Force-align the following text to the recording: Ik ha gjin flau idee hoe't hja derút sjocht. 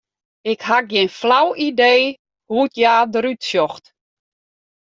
Ik 0.51 0.59
ha 0.67 0.77
gjin 0.89 1.09
flau 1.19 1.47
idee 1.69 2.03
hoe't 2.51 2.75
hja 2.79 2.95
derút 3.13 3.41
sjocht. 3.49 3.85